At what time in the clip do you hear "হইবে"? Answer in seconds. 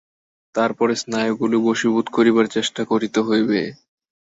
3.27-3.59